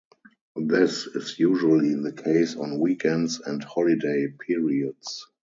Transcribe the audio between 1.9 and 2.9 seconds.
the case on